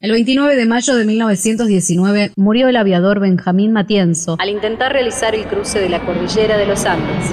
[0.00, 5.44] El 29 de mayo de 1919 murió el aviador Benjamín Matienzo al intentar realizar el
[5.46, 7.32] cruce de la cordillera de los Andes.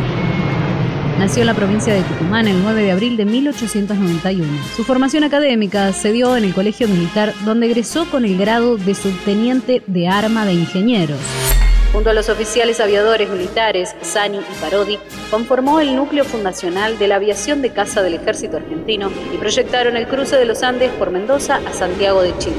[1.20, 4.48] Nació en la provincia de Tucumán el 9 de abril de 1891.
[4.76, 8.96] Su formación académica se dio en el Colegio Militar, donde egresó con el grado de
[8.96, 11.20] subteniente de arma de ingenieros.
[11.96, 15.00] Junto a los oficiales aviadores militares Sani y Parodi,
[15.32, 20.06] conformó el núcleo fundacional de la aviación de caza del ejército argentino y proyectaron el
[20.06, 22.58] cruce de los Andes por Mendoza a Santiago de Chile.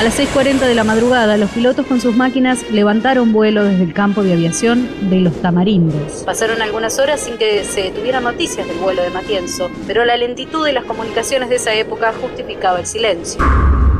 [0.00, 3.92] A las 6.40 de la madrugada, los pilotos con sus máquinas levantaron vuelo desde el
[3.92, 6.22] campo de aviación de Los Tamarindos.
[6.24, 10.64] Pasaron algunas horas sin que se tuvieran noticias del vuelo de Matienzo, pero la lentitud
[10.64, 13.44] de las comunicaciones de esa época justificaba el silencio.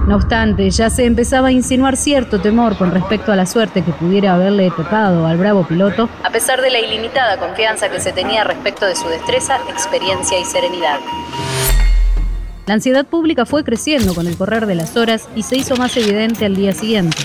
[0.06, 3.90] No obstante, ya se empezaba a insinuar cierto temor con respecto a la suerte que
[3.90, 8.44] pudiera haberle tocado al bravo piloto, a pesar de la ilimitada confianza que se tenía
[8.44, 11.00] respecto de su destreza, experiencia y serenidad.
[12.66, 15.96] La ansiedad pública fue creciendo con el correr de las horas y se hizo más
[15.96, 17.18] evidente al día siguiente.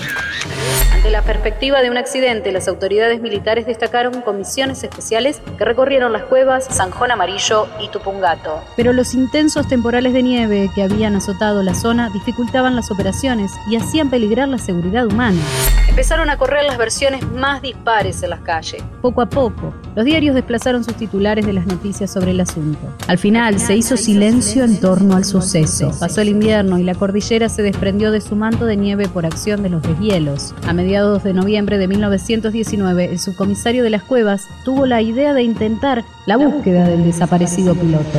[1.02, 6.22] Ante la perspectiva de un accidente, las autoridades militares destacaron comisiones especiales que recorrieron las
[6.22, 8.62] cuevas Sanjón Amarillo y Tupungato.
[8.76, 13.74] Pero los intensos temporales de nieve que habían azotado la zona dificultaban las operaciones y
[13.74, 15.40] hacían peligrar la seguridad humana.
[15.88, 18.80] Empezaron a correr las versiones más dispares en las calles.
[19.02, 22.78] Poco a poco, los diarios desplazaron sus titulares de las noticias sobre el asunto.
[23.08, 25.90] Al final se hizo silencio en torno al suceso.
[25.98, 29.64] Pasó el invierno y la cordillera se desprendió de su manto de nieve por acción
[29.64, 30.54] de los deshielos.
[30.66, 35.42] A mediados de noviembre de 1919, el subcomisario de las cuevas tuvo la idea de
[35.42, 38.18] intentar la búsqueda del desaparecido piloto.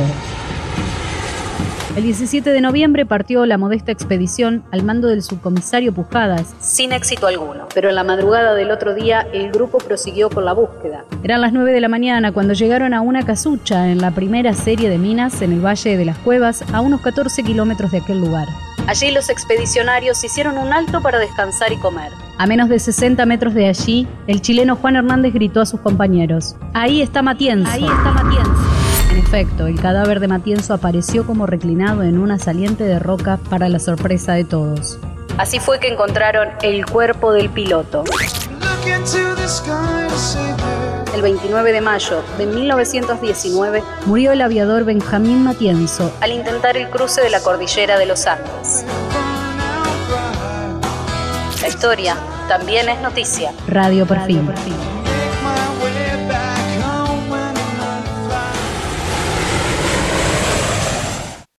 [1.94, 7.28] El 17 de noviembre partió la modesta expedición al mando del subcomisario Pujadas, sin éxito
[7.28, 7.68] alguno.
[7.72, 11.04] Pero en la madrugada del otro día el grupo prosiguió con la búsqueda.
[11.22, 14.90] Eran las 9 de la mañana cuando llegaron a una casucha en la primera serie
[14.90, 18.48] de minas en el Valle de las Cuevas, a unos 14 kilómetros de aquel lugar.
[18.88, 22.10] Allí los expedicionarios hicieron un alto para descansar y comer.
[22.36, 26.56] A menos de 60 metros de allí, el chileno Juan Hernández gritó a sus compañeros,
[26.72, 27.70] Ahí está Matienzo.
[27.70, 28.52] Ahí está Matienzo.
[29.12, 33.68] En efecto, el cadáver de Matienzo apareció como reclinado en una saliente de roca para
[33.68, 34.98] la sorpresa de todos.
[35.38, 38.02] Así fue que encontraron el cuerpo del piloto.
[41.14, 47.20] El 29 de mayo de 1919 murió el aviador Benjamín Matienzo al intentar el cruce
[47.20, 48.84] de la cordillera de los Andes.
[51.64, 52.14] La historia
[52.46, 53.50] también es noticia.
[53.66, 54.42] Radio Perfil.